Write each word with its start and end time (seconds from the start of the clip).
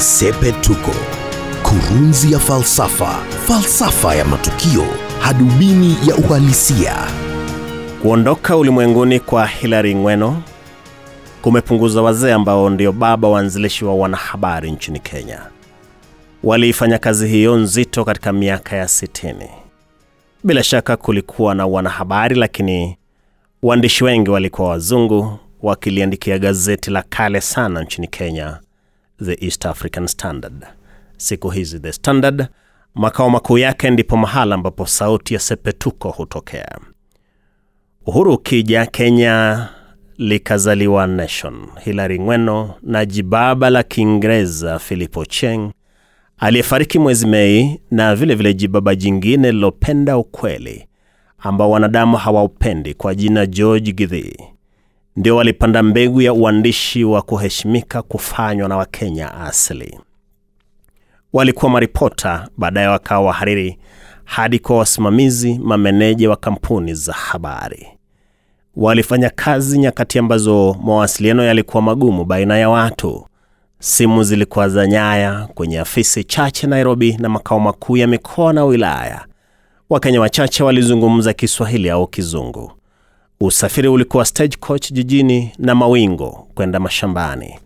Sepetuko, 0.00 0.90
kurunzi 1.62 2.32
ya 2.32 2.38
falsafa, 2.38 3.06
falsafa 3.48 4.14
ya 4.14 4.24
matukio, 4.24 4.84
hadubini 5.20 5.96
ya 6.08 6.16
uhalisia. 6.16 6.94
Kuondoka 8.02 8.56
ulimwenguni 8.56 9.20
kwa 9.20 9.46
Hilary 9.46 9.94
Ng'weno 9.94 10.42
kumepunguza 11.42 12.02
wazee 12.02 12.32
ambao 12.32 12.70
ndio 12.70 12.92
baba 12.92 13.28
waanzilishi 13.28 13.84
wa 13.84 13.94
wanahabari 13.94 14.70
nchini 14.70 15.00
Kenya. 15.00 15.40
Waliifanya 16.44 16.98
kazi 16.98 17.28
hiyo 17.28 17.56
nzito 17.56 18.04
katika 18.04 18.32
miaka 18.32 18.76
ya 18.76 18.84
60. 18.84 19.48
Bila 20.44 20.62
shaka 20.62 20.96
kulikuwa 20.96 21.54
na 21.54 21.66
wanahabari, 21.66 22.36
lakini 22.36 22.96
waandishi 23.62 24.04
wengi 24.04 24.30
walikuwa 24.30 24.68
wazungu 24.68 25.38
wakiliandikia 25.62 26.38
gazeti 26.38 26.90
la 26.90 27.02
kale 27.02 27.40
sana 27.40 27.82
nchini 27.82 28.06
Kenya, 28.08 28.58
The 29.24 29.44
East 29.46 29.66
African 29.66 30.06
Standard. 30.06 30.66
Siku 31.16 31.50
hizi 31.50 31.80
The 31.80 31.92
Standard 31.92 32.46
makao 32.94 33.30
makuu 33.30 33.58
yake 33.58 33.90
ndipo 33.90 34.16
mahala 34.16 34.54
ambapo 34.54 34.86
sauti 34.86 35.34
ya 35.34 35.40
Sepetuko 35.40 36.10
hutokea. 36.10 36.78
Uhuru 38.06 38.34
ukija, 38.34 38.86
Kenya 38.86 39.68
likazaliwa 40.18 41.06
Nation. 41.06 41.66
Hilary 41.84 42.18
Ng'weno 42.20 42.74
na 42.82 43.04
jibaba 43.04 43.70
la 43.70 43.82
Kiingereza 43.82 44.78
Philip 44.78 45.16
Ochieng 45.16 45.70
aliyefariki 46.38 46.98
mwezi 46.98 47.26
Mei, 47.26 47.80
na 47.90 48.14
vilevile 48.14 48.34
vile 48.34 48.54
jibaba 48.54 48.94
jingine 48.94 49.52
lilopenda 49.52 50.18
ukweli 50.18 50.86
ambao 51.38 51.70
wanadamu 51.70 52.16
hawaupendi 52.16 52.94
kwa 52.94 53.14
jina 53.14 53.46
George 53.46 53.92
Githii 53.92 54.36
ndio 55.16 55.36
walipanda 55.36 55.82
mbegu 55.82 56.22
ya 56.22 56.32
uandishi 56.32 57.04
wa 57.04 57.22
kuheshimika 57.22 58.02
kufanywa 58.02 58.68
na 58.68 58.76
Wakenya 58.76 59.34
asili. 59.34 59.98
Walikuwa 61.32 61.70
maripota, 61.70 62.48
baadaye 62.56 62.86
wakawa 62.86 63.26
wahariri, 63.26 63.78
hadi 64.24 64.58
kwa 64.58 64.78
wasimamizi, 64.78 65.58
mameneja 65.58 66.30
wa 66.30 66.36
kampuni 66.36 66.94
za 66.94 67.12
habari. 67.12 67.86
Walifanya 68.76 69.30
kazi 69.30 69.78
nyakati 69.78 70.18
ambazo 70.18 70.76
mawasiliano 70.84 71.42
yalikuwa 71.44 71.82
magumu 71.82 72.24
baina 72.24 72.58
ya 72.58 72.70
watu. 72.70 73.26
Simu 73.78 74.22
zilikuwa 74.24 74.68
za 74.68 74.86
nyaya 74.86 75.48
kwenye 75.54 75.78
afisi 75.80 76.24
chache 76.24 76.66
Nairobi 76.66 77.16
na 77.20 77.28
makao 77.28 77.60
makuu 77.60 77.96
ya 77.96 78.06
mikoa 78.06 78.52
na 78.52 78.64
wilaya. 78.64 79.26
Wakenya 79.90 80.20
wachache 80.20 80.62
walizungumza 80.62 81.32
Kiswahili 81.32 81.90
au 81.90 82.06
Kizungu. 82.06 82.72
Usafiri 83.42 83.88
ulikuwa 83.88 84.24
stagecoach 84.24 84.92
jijini 84.92 85.52
na 85.58 85.74
mawingo 85.74 86.48
kwenda 86.54 86.80
mashambani. 86.80 87.58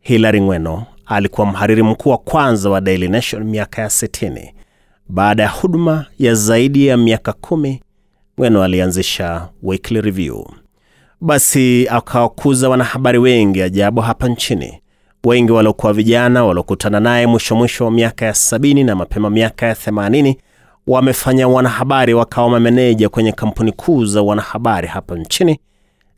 Hilary 0.00 0.40
Ng'weno 0.40 0.84
alikuwa 1.06 1.46
mhariri 1.46 1.82
mkuu 1.82 2.10
wa 2.10 2.18
kwanza 2.18 2.70
wa 2.70 2.80
Daily 2.80 3.08
Nation 3.08 3.44
miaka 3.44 3.82
ya 3.82 3.88
60. 3.88 4.52
Baada 5.08 5.42
ya 5.42 5.48
huduma 5.48 6.06
ya 6.18 6.34
zaidi 6.34 6.86
ya 6.86 6.96
miaka 6.96 7.32
kumi, 7.32 7.82
Ng'weno 8.40 8.62
alianzisha 8.62 9.48
Weekly 9.62 10.00
Review. 10.00 10.44
Basi 11.20 11.88
akawakuza 11.88 12.68
wanahabari 12.68 13.18
wengi 13.18 13.62
ajabu 13.62 14.00
hapa 14.00 14.28
nchini, 14.28 14.80
wengi 15.24 15.52
waliokuwa 15.52 15.92
vijana 15.92 16.44
waliokutana 16.44 17.00
naye 17.00 17.26
mwisho 17.26 17.56
mwisho 17.56 17.84
wa 17.84 17.90
miaka 17.90 18.26
ya 18.26 18.34
sabini 18.34 18.84
na 18.84 18.96
mapema 18.96 19.30
miaka 19.30 19.66
ya 19.66 19.74
80 19.74 20.34
wamefanya 20.90 21.48
wanahabari 21.48 22.14
wakawa 22.14 22.50
mameneja 22.50 23.08
kwenye 23.08 23.32
kampuni 23.32 23.72
kuu 23.72 24.04
za 24.04 24.22
wanahabari 24.22 24.88
hapa 24.88 25.16
nchini 25.16 25.60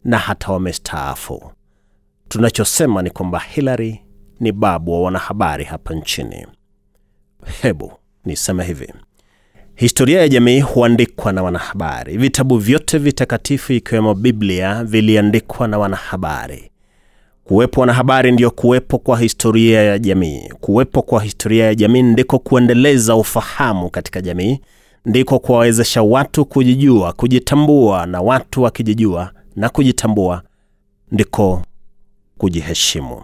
na 0.05 0.19
hata 0.19 0.53
wamestaafu. 0.53 1.53
Tunachosema 2.29 3.03
ni 3.03 3.11
kwamba 3.11 3.39
Hilary 3.39 4.01
ni 4.41 4.53
babu 4.53 4.93
wa 4.93 5.01
wanahabari 5.03 5.65
hapa 5.65 5.95
nchini. 5.95 6.47
Hebu 7.63 7.93
niseme 8.25 8.65
hivi, 8.65 8.93
historia 9.75 10.21
ya 10.21 10.29
jamii 10.29 10.61
huandikwa 10.61 11.33
na 11.33 11.43
wanahabari. 11.43 12.17
Vitabu 12.17 12.59
vyote 12.59 12.99
vitakatifu 12.99 13.73
ikiwemo 13.73 14.15
Biblia 14.15 14.85
viliandikwa 14.85 15.69
na 15.69 15.79
wanahabari. 15.79 16.72
Kuwepo 17.45 17.81
wanahabari 17.81 18.33
ndio 18.33 18.51
kuwepo 18.51 18.99
kwa 18.99 19.19
historia 19.19 19.83
ya 19.83 19.99
jamii. 19.99 20.49
Kuwepo 20.61 21.03
kwa 21.03 21.23
historia 21.23 21.65
ya 21.65 21.75
jamii 21.75 22.03
ndiko 22.03 22.39
kuendeleza 22.39 23.17
ufahamu 23.17 23.91
katika 23.91 24.21
jamii, 24.21 24.61
ndiko 25.07 25.39
kuwawezesha 25.39 26.03
watu 26.03 26.45
kujijua, 26.45 27.13
kujitambua, 27.13 28.07
na 28.07 28.21
watu 28.23 28.63
wakijijua 28.63 29.33
na 29.57 29.69
kujitambua 29.69 30.43
ndiko 31.13 31.63
kujiheshimu. 32.39 33.23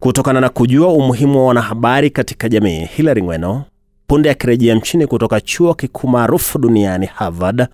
Kutokana 0.00 0.40
na 0.40 0.48
kujua 0.48 0.88
umuhimu 0.88 1.38
wa 1.38 1.46
wanahabari 1.46 2.10
katika 2.10 2.48
jamii, 2.48 2.84
Hilary 2.84 3.22
Ng'weno 3.22 3.64
punde 4.06 4.30
akirejea 4.30 4.74
nchini 4.74 5.06
kutoka 5.06 5.40
chuo 5.40 5.74
kikuu 5.74 6.08
maarufu 6.08 6.58
duniani 6.58 7.06
Harvard 7.06 7.66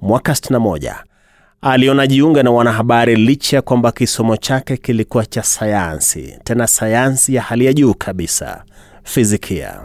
mwaka 0.00 0.32
61 0.32 0.94
aliona 1.60 2.06
jiunga 2.06 2.42
na 2.42 2.50
wanahabari 2.50 3.16
licha 3.16 3.56
ya 3.56 3.62
kwamba 3.62 3.92
kisomo 3.92 4.36
chake 4.36 4.76
kilikuwa 4.76 5.26
cha 5.26 5.42
sayansi, 5.42 6.38
tena 6.44 6.66
sayansi 6.66 7.34
ya 7.34 7.42
hali 7.42 7.64
ya 7.66 7.72
juu 7.72 7.94
kabisa, 7.94 8.64
fizikia. 9.02 9.80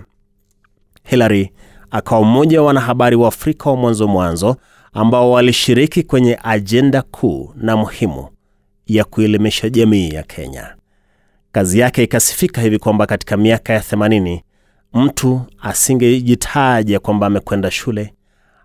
Hilary 1.03 1.51
akawa 1.91 2.23
mmoja 2.23 2.61
wa 2.61 2.67
wanahabari 2.67 3.15
wa 3.15 3.27
Afrika 3.27 3.69
wa 3.69 3.75
mwanzo 3.75 4.07
mwanzo 4.07 4.57
ambao 4.93 5.31
walishiriki 5.31 6.03
kwenye 6.03 6.39
ajenda 6.43 7.01
kuu 7.01 7.53
na 7.55 7.77
muhimu 7.77 8.27
ya 8.87 9.03
kuelimisha 9.03 9.69
jamii 9.69 10.09
ya 10.09 10.23
Kenya. 10.23 10.75
Kazi 11.51 11.79
yake 11.79 12.03
ikasifika 12.03 12.61
hivi 12.61 12.79
kwamba 12.79 13.05
katika 13.05 13.37
miaka 13.37 13.73
ya 13.73 13.79
80 13.79 14.41
mtu 14.93 15.41
asingejitaja 15.61 16.99
kwamba 16.99 17.27
amekwenda 17.27 17.71
shule 17.71 18.13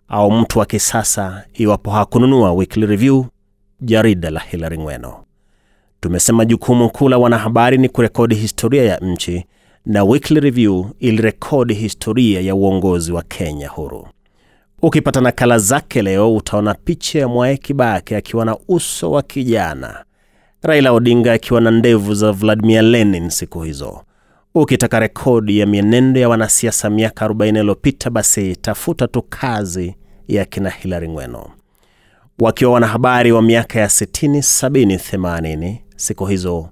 au 0.08 0.30
mtu 0.30 0.58
wa 0.58 0.66
kisasa 0.66 1.44
iwapo 1.54 1.90
hakununua 1.90 2.52
Weekly 2.52 2.86
Review, 2.86 3.24
jarida 3.80 4.30
la 4.30 4.40
Hilary 4.40 4.78
Ng'weno. 4.78 5.24
Tumesema 6.00 6.44
jukumu 6.44 6.90
kuu 6.90 7.08
la 7.08 7.18
wanahabari 7.18 7.78
ni 7.78 7.88
kurekodi 7.88 8.34
historia 8.34 8.84
ya 8.84 8.96
nchi, 8.98 9.44
na 9.86 10.04
Weekly 10.04 10.40
Review 10.40 10.86
ilirekodi 10.98 11.74
historia 11.74 12.40
ya 12.40 12.54
uongozi 12.54 13.12
wa 13.12 13.22
Kenya 13.22 13.68
huru. 13.68 14.08
Ukipata 14.82 15.20
nakala 15.20 15.58
zake 15.58 16.02
leo 16.02 16.34
utaona 16.36 16.74
picha 16.74 17.18
ya 17.18 17.28
Mwai 17.28 17.58
Kibaki 17.58 18.14
akiwa 18.14 18.44
na 18.44 18.56
uso 18.68 19.10
wa 19.10 19.22
kijana, 19.22 20.04
Raila 20.62 20.92
Odinga 20.92 21.32
akiwa 21.32 21.60
na 21.60 21.70
ndevu 21.70 22.14
za 22.14 22.32
Vladimir 22.32 22.82
Lenin 22.82 23.30
siku 23.30 23.62
hizo. 23.62 24.00
Ukitaka 24.54 25.00
rekodi 25.00 25.58
ya 25.58 25.66
mienendo 25.66 26.20
ya 26.20 26.28
wanasiasa 26.28 26.90
miaka 26.90 27.26
40 27.28 27.48
iliyopita, 27.60 28.10
basi 28.10 28.56
tafuta 28.56 29.06
tu 29.08 29.22
kazi 29.22 29.94
ya 30.28 30.44
kina 30.44 30.70
Hilary 30.70 31.08
Ng'weno. 31.08 31.50
Wakiwa 32.38 32.72
wanahabari 32.72 33.32
wa 33.32 33.42
miaka 33.42 33.80
ya 33.80 33.86
60, 33.86 34.38
70, 34.38 34.96
80, 35.16 35.76
siku 35.96 36.26
hizo 36.26 36.68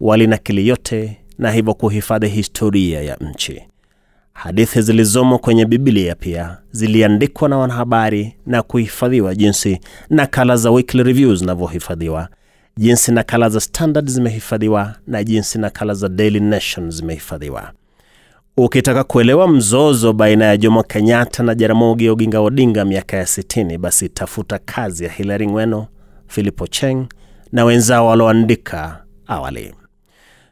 walinakili 0.00 0.68
yote 0.68 1.16
na 1.38 1.50
hivyo 1.52 1.74
kuhifadhi 1.74 2.28
historia 2.28 3.02
ya 3.02 3.16
nchi. 3.16 3.62
Hadithi 4.32 4.82
zilizomo 4.82 5.38
kwenye 5.38 5.64
Biblia 5.66 6.14
pia 6.14 6.58
ziliandikwa 6.70 7.48
na 7.48 7.58
wanahabari 7.58 8.36
na 8.46 8.62
kuhifadhiwa, 8.62 9.34
jinsi 9.34 9.80
nakala 10.10 10.56
za 10.56 10.70
Weekly 10.70 11.02
Review 11.02 11.34
zinavyohifadhiwa 11.34 12.28
jinsi 12.78 13.12
nakala 13.12 13.48
za 13.48 13.60
Standard 13.60 14.08
zimehifadhiwa 14.10 14.94
na 15.06 15.24
jinsi 15.24 15.58
nakala 15.58 15.94
za 15.94 16.08
Daily 16.08 16.40
Nation 16.40 16.90
zimehifadhiwa. 16.90 17.72
Ukitaka 18.56 19.04
kuelewa 19.04 19.48
mzozo 19.48 20.12
baina 20.12 20.44
ya 20.44 20.56
Jomo 20.56 20.82
Kenyatta 20.82 21.42
na 21.42 21.54
Jaramogi 21.54 22.08
Oginga 22.08 22.40
Odinga 22.40 22.84
miaka 22.84 23.16
ya 23.16 23.22
60, 23.24 23.78
basi 23.78 24.08
tafuta 24.08 24.58
kazi 24.58 25.04
ya 25.04 25.10
Hilary 25.10 25.46
Ng'weno, 25.46 25.86
Philip 26.26 26.60
Ochieng 26.60 27.06
na 27.52 27.64
wenzao 27.64 28.06
walioandika 28.06 29.04
awali. 29.26 29.74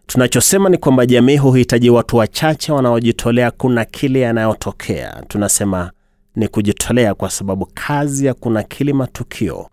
Tunachosema 0.06 0.68
ni 0.68 0.78
kwamba 0.78 1.06
jamii 1.06 1.36
huhitaji 1.36 1.90
watu 1.90 2.16
wachache 2.16 2.72
wanaojitolea 2.72 3.50
kuna 3.50 3.84
kile 3.84 4.20
yanayotokea. 4.20 5.22
Tunasema 5.28 5.90
ni 6.36 6.48
kujitolea, 6.48 7.14
kwa 7.14 7.30
sababu 7.30 7.68
kazi 7.74 8.26
ya 8.26 8.34
kunakili 8.34 8.92
matukio 8.92 9.68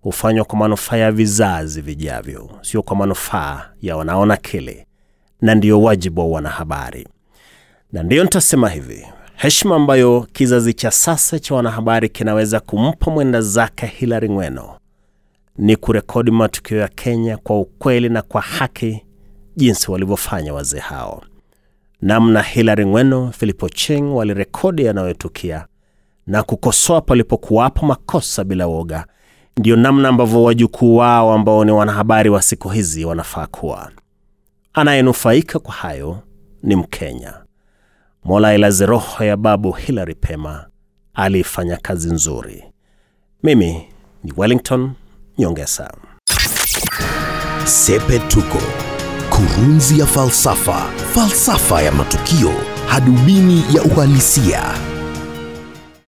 hufanywa 0.00 0.44
kwa 0.44 0.58
manufaa 0.58 0.96
ya 0.96 1.12
vizazi 1.12 1.80
vijavyo, 1.80 2.50
sio 2.62 2.82
kwa 2.82 2.96
manufaa 2.96 3.70
ya 3.82 3.96
wanaona 3.96 4.36
kile, 4.36 4.86
na 5.40 5.54
ndiyo 5.54 5.82
wajibu 5.82 6.20
wa 6.20 6.26
wanahabari. 6.26 7.08
Na 7.92 8.02
ndiyo 8.02 8.24
nitasema 8.24 8.68
hivi, 8.68 9.06
heshima 9.34 9.76
ambayo 9.76 10.26
kizazi 10.32 10.74
cha 10.74 10.90
sasa 10.90 11.38
cha 11.38 11.54
wanahabari 11.54 12.08
kinaweza 12.08 12.60
kumpa 12.60 13.10
mwenda 13.10 13.40
zake 13.40 13.86
Hilary 13.86 14.28
Ng'weno 14.28 14.78
ni 15.58 15.76
kurekodi 15.76 16.30
matukio 16.30 16.78
ya 16.78 16.88
Kenya 16.88 17.36
kwa 17.36 17.60
ukweli 17.60 18.08
na 18.08 18.22
kwa 18.22 18.40
haki, 18.40 19.02
jinsi 19.56 19.90
walivyofanya 19.90 20.54
wazee 20.54 20.78
hao. 20.78 21.22
Namna 22.02 22.42
Hilary 22.42 22.86
Ng'weno, 22.86 23.32
Philip 23.32 23.62
Ochieng 23.62 24.14
walirekodi 24.14 24.84
yanayotukia 24.84 25.66
na 26.26 26.42
kukosoa 26.42 27.00
palipokuwapo 27.00 27.86
makosa 27.86 28.44
bila 28.44 28.66
woga 28.66 29.06
ndiyo 29.58 29.76
namna 29.76 30.08
ambavyo 30.08 30.42
wajukuu 30.42 30.96
wao 30.96 31.32
ambao 31.32 31.64
ni 31.64 31.72
wanahabari 31.72 32.30
wa 32.30 32.42
siku 32.42 32.68
hizi 32.68 33.04
wanafaa 33.04 33.46
kuwa. 33.46 33.90
Anayenufaika 34.74 35.58
kwa 35.58 35.74
hayo 35.74 36.18
ni 36.62 36.76
Mkenya. 36.76 37.34
Mola 38.24 38.54
ilaze 38.54 38.86
roho 38.86 39.24
ya 39.24 39.36
babu 39.36 39.72
Hilary 39.72 40.14
Pema, 40.14 40.66
aliifanya 41.14 41.76
kazi 41.76 42.10
nzuri. 42.12 42.64
Mimi 43.42 43.88
ni 44.24 44.32
Wellington 44.36 44.92
Nyongesa. 45.38 45.94
Sepetuko, 47.64 48.58
kurunzi 49.30 49.98
ya 50.00 50.06
falsafa, 50.06 50.90
falsafa 51.14 51.82
ya 51.82 51.92
matukio, 51.92 52.50
hadubini 52.86 53.64
ya 53.74 53.82
uhalisia. 53.82 54.62